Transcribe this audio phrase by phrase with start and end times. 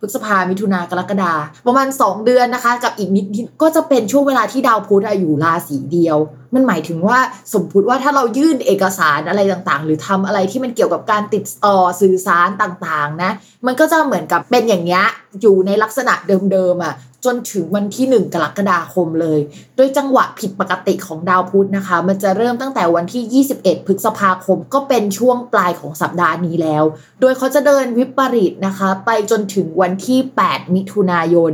[0.00, 1.32] พฤษภามิถุนากรกฎา
[1.66, 3.26] ประมาณ 2 เดือนนะคะ กับอีกนิด
[3.62, 6.18] ก็จะเป็นช่วงเวลาที่ดาวพุธอยู่ราศีเดียว
[6.54, 7.18] มันหมายถึงว่า
[7.54, 13.30] สมมติว่าถ้าเรายื่นเอกสารอะไรต่างๆ หรือทำอะไรที่มันเกี่ยวกับการติดต่อสื่อสารต่างๆนะ
[13.66, 15.04] มันก็จะเหมือนกับเป็นอย่างเงี้ย
[15.40, 16.14] อยู่ในลักษณะ
[16.52, 16.94] เดิมๆอะ
[17.34, 19.40] นถึงวันที่ 1 กรกฎาคมเลย
[19.76, 26.84] โดยจังหวะผิดปกติของดาวพุธนะคะ มันจะเริ่มตั้งแต่วันที่ 21 พฤษภาคม ก็เป็นช่วงปลายของสัปดาห์นี้แล้ว
[27.20, 30.18] โดยเขาจะเดินวิปริตนะคะ ไปจนถึงวันที่
[30.48, 31.52] 8 มิถุนายน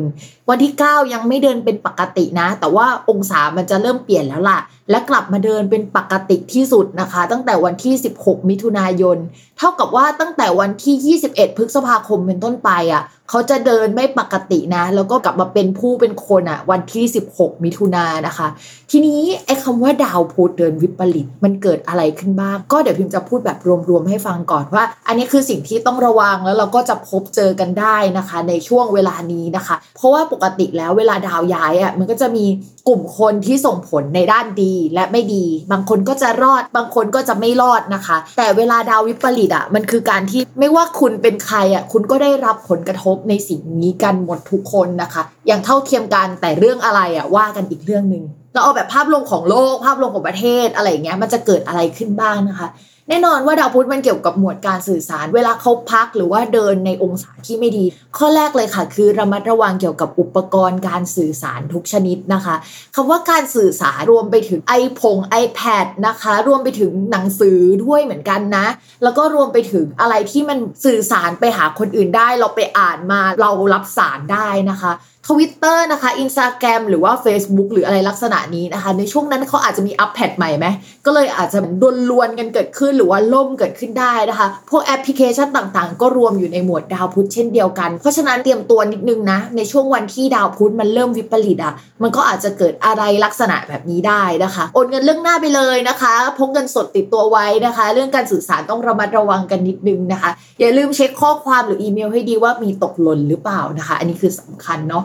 [0.50, 4.58] วันที่ 9 ยังไม่เดินเป็นปกตินะ แต่ว่าองศามันจะเริ่มเปลี่ยนแล้วล่ะ
[4.90, 9.18] และกลับมาเดินเป็นปกติที่สุดนะคะ ตั้งแต่วันที่ 16 มิถุนายน
[9.58, 18.48] เท่ากับว่าตั้งแต่วันที่ 21 พฤษภาคมเป็นต้นไปอะเขาจะเดินไม่ปกตินะ แล้วก็กลับมาเป็นผู้เป็นคนอะวันที่ 16 มิถุนายนนะคะ
[18.90, 32.44] ทีนี้ไอ้คำว่าดาวพุธเดินวิปริตมันเกิดอะไรขึ้นบ้างก็เดี๋ยวพิมจะพูดแบบรวมๆให้ฟังก่อนว่า อันนี้คือสิ่งที่ต้องระวังแล้วเราก็จะพบเจอกันได้นะคะ ในช่วงเวลานี้นะคะ เพราะว่าปกติแล้วเวลาดาวย้ายอะมันก็จะมี
[32.88, 48.24] กลุ่มคนที่ส่งผลในด้านดีและไม่ดี บางคนก็จะรอด บางคนก็จะไม่รอดนะคะ แต่เวลาดาววิปริตอะมันคือการที่ไม่ว่าคุณเป็นใครอะคุณก็ได้รับผลกระทบในสิ่งนี้กันหมดทุกคนนะคะ อย่างเท่าเทียมกันแต่เรื่องอะไรอะว่ากันอีกเรื่องหนึ่ง
[48.54, 52.68] เราเอาแบบภาพรวมของโลกภาพรวมของประเทศอะไรอย่างเงี้ยมันจะเกิดอะไรขึ้นบ้างนะคะ
[53.08, 57.84] แน่นอนว่าดาวพุธมันเกี่ยวกับหมวดการสื่อสาร เวลาเขาพักหรือว่าเดินในองศาที่ไม่ดี
[58.18, 62.56] ข้อแรกเลยค่ะ คือระมัดระวังเกี่ยวกับอุปกรณ์การสื่อสารทุกชนิดนะคะ
[62.94, 68.66] คำว่าการสื่อสารรวมไปถึงไอพง iPad นะคะ รวมไปถึงหนังสือด้วยเหมือนกันนะ
[69.02, 74.92] แล้วก็รวมไปถึงอะไรที่มันสื่อสารไปหาคนอื่นได้ เราไปอ่านมาเรารับสารได้นะคะ
[75.28, 80.66] ทวิตเตอร์นะคะอินสตาแกรมหรือว่า Facebook หรืออะไรลักษณะนี้นะคะ ในช่วงนั้นเขาอาจจะมีอัปเดตใหม่ไหม
[81.06, 105.04] ก็เลยอาจจะโดนรวนกันเกิดขึ้นหรือว่าล่มเกิดขึ้นได้นะคะ พวกแอปพลิเคชันต่างๆ ก็รวมอยู่ในหมวดดาวพุธเช่นเดียวกัน เพราะฉะนั้นเตรียมตัวนิดนึงนะ ในช่วงวันที่ดาวพุธมันเริ่มวิปริตอะมันก็อาจจะเกิดอะไรลักษณะแบบนี้ได้นะคะโอนเงินเรื่องหน้าไปเลยนะคะพกเงินสดติดตัวไว้นะคะ เรื่องการสื่อสารต้องระมัดระวังกันนิดนึงนะคะ อย่าลืมเช็คข้อความหรืออีเมลให้ดีว่ามีตกหล่นหรือเปล่านะคะ อันนี้คือสำคัญเนาะ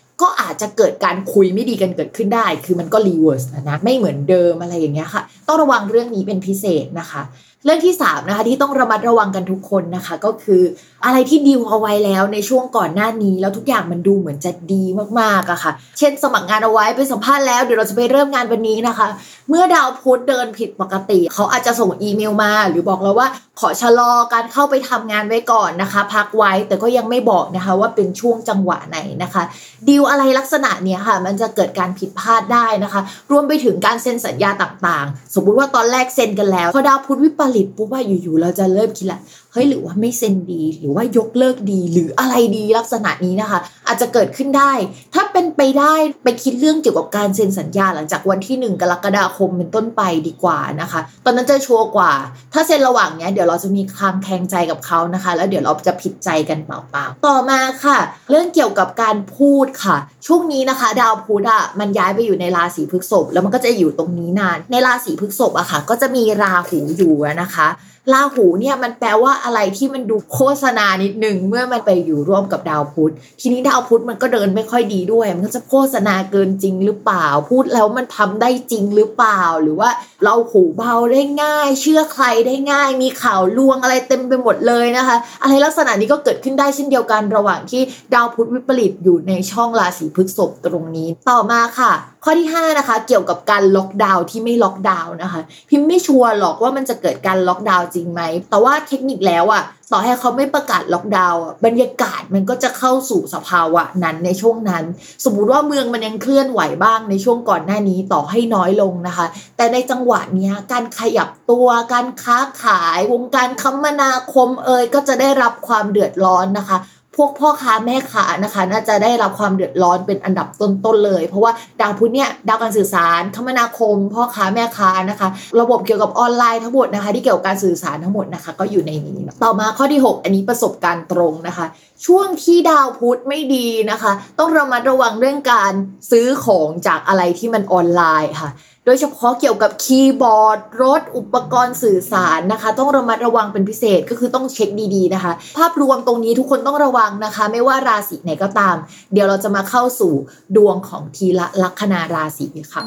[0.21, 7.21] ก็อาจจะเกิดการคุยไม่ดีกันเกิดขึ้นได้ คือมันก็ reverse นะไม่เหมือนเดิมอะไรอย่างเงี้ยค่ะ ต้องระวังเรื่องนี้เป็นพิเศษนะคะ
[7.65, 10.61] เรื่องที่3นะคะที่ต้องระมัดระวังกันทุกคนนะคะ ก็คือ
[11.05, 14.83] อะไรที่ดีลเอาไว้แล้วในช่วงก่อนหน้านี้ แล้วทุกอย่างมันดูเหมือนจะดี
[15.19, 19.07] มากๆอะค่ะ เช่นสมัครงานเอาไว้ไปสัมภาษณ์แล้วเดี๋ยวเราจะไปเริ่มงานวันนี้นะคะ
[19.49, 23.27] เมื่อดาวพุธเดินผิดปกติ เขาอาจจะส่งอีเมลมา หรือบอกเราว่า
[23.59, 29.43] ขอชะลอการเข้าไปทำงานไว้ก่อนนะคะ พักไว้แต่ก็ยังไม่บอกนะคะว่าเป็นช่วงจังหวะไหนนะคะ
[29.87, 39.19] ดีลอะไรลักษณะเนี้ยค่ะ มันจะเกิดการผิดพลาดได้นะคะ รวมไปถึงการเซ็นสัญญาต่างๆ สมมุติว่าตอนแรกเซ็นกันแล้วพอดาวพุธวิปริตปุ๊บว่าอยู่ๆเราจะเริ่มคิดละ
[39.53, 44.71] เฮ้ยหรือว่าไม่เซ็นดี หรือว่ายกเลิกดี หรืออะไรดีลักษณะนี้นะคะ อาจจะเกิดขึ้นได้
[45.13, 52.11] ถ้าเป็นไปได้ไปคิดเรื่องเกี่ยวกับการเซ็นสัญญาหลังจากวันที่ 1 กรกฎาคมเป็นต้นไปดีกว่านะคะ ตอนนั้นจะชัวร์กว่า
[52.53, 57.97] ถ้าเซ็นระหว่างเนี้ยเดี๋ยวเราจะมีความแข็งใจกับเขานะคะ แล้วเดี๋ยวเราจะผิดใจกันเปล่าๆต่อมาค่ะ
[58.29, 59.97] เรื่องเกี่ยวกับการพูดค่ะ
[60.27, 67.67] ช่วงนี้นะคะ ดาวพุธอะมันย้ายไปอยู่ในราศีพฤษภแล้วมันก็จะอยู่ตรงนี้นาน ในราศีพฤษภอะค่ะ ก็จะมีราหูอยู่นะคะ
[68.13, 79.89] ราหูเนี่ยมันแปลว่าอะไรที่มันดูโฆษณานิดนึงเมื่อมันไปอยู่ร่วมกับดาวพุธ ทีนี้ดาวพุธมันก็เดินไม่ค่อยดีด้วย มันก็จะโฆษณาเกินจริงหรือเปล่า พูดแล้วมันทำได้จริงหรือเปล่า หรือว่า
[80.23, 87.81] เราหูเบาได้ง่าย เชื่อใครได้ง่าย มีข่าวลวงอะไรเต็มไปหมดเลยนะคะ อะไรลักษณะนี้ก็เกิดขึ้นได้เช่นเดียวกันระหว่างที่
[88.13, 91.91] ดาวพุธวิปริตอยู่ในช่องราศีพฤษภตรงนี้ต่อมาค่ะ
[92.23, 104.83] ข้อที่5นะคะเกี่ยวกับการล็อกดาวน์ที่ไม่ล็อกดาวน์นะคะ พิมพ์ไม่ชัวร์หรอกว่ามันจะเกิดการล็อกดาวน์จริงไหม แต่ว่าเทคนิคแล้วอะต่อให้เขาไม่ประกาศล็อกดาวน์บรรยากาศมันก็จะเข้าสู่สภาวะนั้นในช่วงนั้น
[105.25, 109.25] สมมุติว่าเมืองมันยังเคลื่อนไหวบ้างในช่วงก่อนหน้านี้ต่อให้น้อยลงนะคะ
[109.57, 116.77] แต่ในจังหวะนี้การขยับตัวการค้าขายวงการคมนาคมเอ่ยก็จะได้รับความเดือดร้อนนะคะ
[117.17, 125.27] พวกพ่อค้าแม่ค้านะคะ น่าจะได้รับความเดือดร้อนเป็นอันดับต้นๆเลย เพราะว่าดาวพุธเนี่ยดาวการสื่อสารคมนาคม พ่อค้าแม่ค้านะคะ
[125.61, 131.65] ระบบเกี่ยวกับออนไลน์ทั้งหมดนะคะ ที่เกี่ยวกับการสื่อสารทั้งหมดนะคะ ก็อยู่ในนี้ต่อมาข้อที่ 6 อันนี้ประสบการณ์ตรงนะคะ
[132.05, 135.73] ช่วงที่ดาวพุธไม่ดีนะคะ ต้องระมัดระวังเรื่องการ
[136.11, 138.49] ซื้อของจากอะไรที่มันออนไลน์ค่ะ
[138.85, 148.75] โดยเฉพาะเกี่ยวกับคีย์บอร์ดรถอุปกรณ์สื่อสารนะคะ ต้องระมัดระวังเป็นพิเศษก็คือต้องเช็คดีๆนะคะ ภาพรวมตรงนี้ทุกคนต้องระวังนะคะ ไม่ว่าราศีไหนก็ตาม
[149.13, 150.13] เดี๋ยวเราจะมาเข้าสู่
[150.55, 152.83] ดวงของทีละลัคนาราศีค่ะ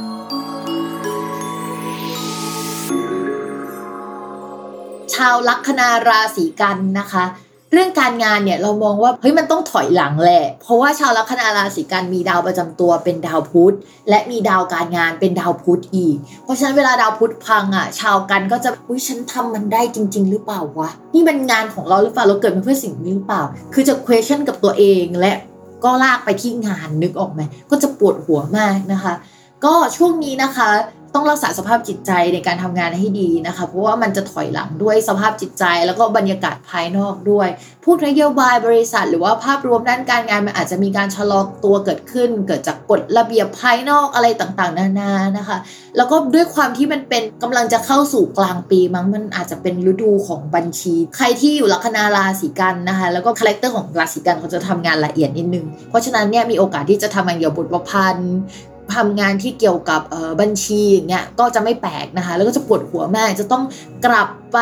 [5.15, 7.25] ชาวลัคนาราศีกันนะคะ
[7.75, 13.75] เรื่องการงานเนี่ยเรามองว่าเฮ้ยมันต้องถอยหลังแหละ เพราะว่าชาวลัคนาราศีกันมีดาวประจำตัวเป็นดาวพุธ
[14.09, 23.43] และมีดาวการงานเป็นดาวพุธอีก เพราะฉะนั้นเวลาดาวพุธพังอะ ชาวกันก็จะอุ้ยฉันทำมันได้จริง ๆ หรือเปล่าวะนี่เป็นงานของเราหรือเปล่าเราเกิดมาเพื่อสิ่งนี้หรือเปล่า
[23.75, 25.33] คือจะ question กับตัวเองและ
[25.85, 27.41] ก็ลากไปที่งานนึกออกไหม
[27.71, 29.15] ก็จะปวดหัวมากนะคะ
[29.65, 30.69] ก็ช่วงนี้นะคะ
[31.15, 37.49] ต้องรักษาสภาพจิตใจในการทำงานให้ดีนะคะ เพราะว่ามันจะถอยหลังด้วยสภาพจิตใจ แล้วก็บรรยากาศภายนอกด้วย
[37.85, 45.59] พูดนโยบายบริษัท หรือว่าภาพรวมด้านการงานมันอาจจะมีการชะลอตัวเกิดขึ้น เกิดจากกฎระเบียบภายนอกอะไรต่างๆ นานานะคะ
[45.97, 58.35] แล้วก็ด้วยความที่มันเป็นกำลังจะเข้าสู่กลางปีมั้งมันอาจจะเป็นฤดูของบัญชี ใครที่อยู่ลัคนาราศีกันย์นะคะแล้วก็ character ของราศีกันย์เขาจะทำงานละเอียดนิดนึงเพราะฉะนั้นเนี่ยมีโอกาสที่จะทำงานเกี่ยวกับบทประพันธ์
[58.95, 60.01] ทำงานที่เกี่ยวกับ
[60.41, 63.65] บัญชีอย่างเงี้ยก็จะไม่แปลกนะคะ แล้วก็จะปวดหัวมากจะต้อง
[64.07, 64.59] กลับไป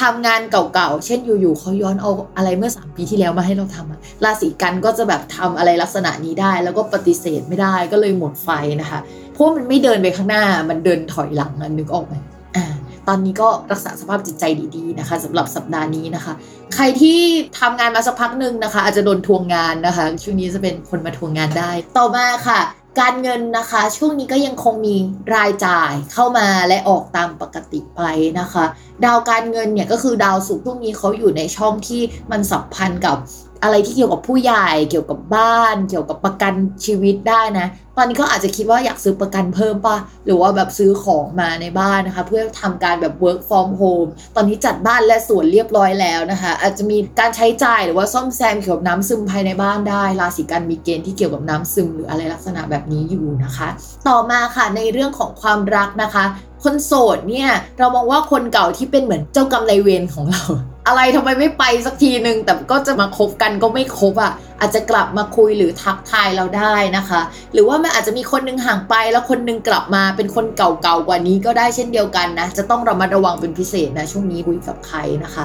[0.00, 9.00] ทำงานเก่าๆ เช่นอยู่ๆเขาย้อนเอาอะไรเมื่อ 3 ปีที่แล้วมาให้เราทำราศีกันก็จะแบบทำอะไรลักษณะนี้ได้ แล้วก็ปฏิเสธไม่ได้ก็เลยหมดไฟนะคะ
[9.32, 12.14] เพราะมันไม่เดินไปข้างหน้ามันเดินถอยหลังนึกออกไหม
[12.56, 12.66] อ่า
[13.08, 14.44] ตอนนี้ก็รักษาสภาพจิตใจ
[14.76, 16.32] ดีๆนะคะสำหรับสัปดาห์นี้นะคะ
[16.74, 17.18] ใครที่
[17.60, 22.60] ทำงานมาสักพักหนึ่งนะคะ อาจจะโดนทวงงานนะคะช่วงนี้จะเป็นคนมาทวงงานได้ ต่อมาค่ะ
[23.00, 24.96] การเงินนะคะ ช่วงนี้ก็ยังคงมี
[25.34, 28.00] รายจ่ายเข้ามาและออกตามปกติไป
[28.40, 28.64] นะคะ
[29.04, 33.16] ดาวการเงินเนี่ยก็คือดาวศุกร์ช่วงนี้เขาอยู่ในช่องที่มันสัมพันธ์กับ
[33.62, 53.68] อะไรที่เกี่ยวกับผู้ใหญ่เกี่ยวกับบ้าน เกี่ยวกับประกันชีวิตได้นะ ตอนนี้เขาอาจจะคิดว่าอยากซื้อประกันเพิ่มปะหรือว่าแบบซื้อของมาในบ้านนะคะ เพื่อทำการแบบ work from home ตอนนี้จัดบ้านและสวนเรียบร้อยแล้วนะคะ อาจจะมีการใช้จ่ายหรือว่าซ่อมแซมเกี่ยวกับน้ำซึมภายในบ้านได้ ราศีกันมีเกณฑ์ที่เกี่ยวกับน้ำซึมหรืออะไรลักษณะแบบนี้อยู่นะคะ
[54.08, 56.24] ต่อมาค่ะในเรื่องของความรักนะคะ
[56.64, 57.48] คนโสดเนี่ย
[57.78, 60.44] เรามองว่าคนเก่าที่เป็นเหมือนเจ้ากรรมนายเวรของเรา
[60.86, 67.20] อะไรทำไมไม่ไปสักทีหนึ่งแต่ก็จะมาคบกันก็ไม่คบอะ อาจจะกลับมาคุยหรือทักทายเราได้นะคะ
[67.52, 75.44] หรือว่ามันอาจจะมีคนนึงห่างไปแล้วคนนึงกลับมาเป็นคนเก่าๆกว่านี้ก็ได้เช่นเดียวกันนะ จะต้องระมัดระวังเป็นพิเศษนะ ช่วงนี้คุยกับใครนะคะ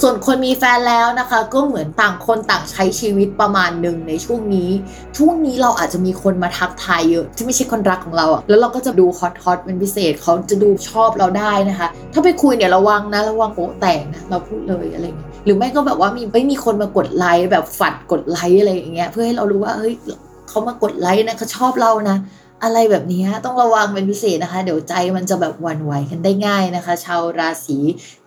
[0.00, 4.70] ส่วนคนมีแฟนแล้วนะคะ ก็เหมือนต่างคนต่างใช้ชีวิตประมาณหนึ่งในช่วงนี้
[5.18, 19.94] ช่วงนี้เราอาจจะมีคนมาทักทายเยอะที่ไม่ใช่คนรักของเราอะแล้วเราก็จะดูฮอตฮอตเป็นพิเศษเขาจะดูชอบเราได้นะคะ ถ้าไปคุยเนี่ยระวังนะระวังโป๊ะแตกนะเราพูดเลยอะไรเงี้ยหรือไม่ก็แบบว่ามีไม่มีคนมากดไลค์แบบฝัดกดไลค์อะไรอย่างเงี้ยเพื่อให้เรารู้ว่าเฮ้ย
[20.48, 22.16] เขามากดไลค์นะเขาชอบเรานะ
[22.64, 27.78] อะไรแบบนี้ต้องระวังเป็นพิเศษนะคะ เดี๋ยวใจมันจะแบบวันไหวกันได้ง่ายนะคะ ชาวราศี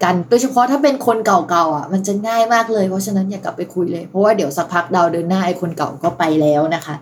[0.03, 6.95] กันโดยเฉพาะถ้าเป็นคนเก่าๆอะ มันจะง่ายมากเลยเพราะฉะนั้นอย่ากลับไปคุยเลย เพราะว่าเดี๋ยวสักพักดาวเดินหน้าไอ้คนเก่าก็ไปแล้วนะคะ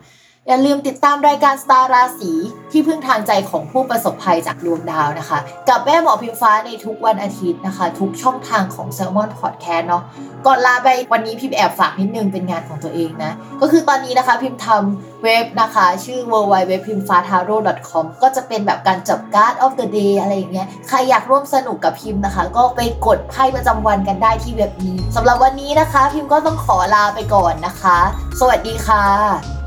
[0.47, 2.31] อย่าลืมติดตามรายการสตาร์ราศี
[2.71, 10.03] ที่พึ่งทางใจของผู้ประสบภัยจากดวงดาวนะคะ กับแม่หมอพิมฟ้าในทุกวันอาทิตย์นะคะ ทุกช่องทางของ s ซ l m o n Podcast เนาะ
[10.45, 13.31] ก่อนลาไปวันนี้พิมแอบฝากนิดนึงเป็นงานของตัวเองนะ
[13.62, 17.57] ก็คือตอนนี้นะคะพิมทำเว็บนะคะ ชื่อ w w w p i m f a t a r o
[17.89, 27.97] com ก็จะเป็นแบบการจับการ์ด of the day อะไรอย่างเงี้ยใครอยากร่วมสนุกกับพิมนะคะ ก็ไปกดไพ่ประจำวันกันได้ที่เว็บนี้สำหรับวันนี้นะคะ พิมก็ต้องขอลาไปก่อนนะคะ
[28.39, 29.62] สวัสดีค่ะ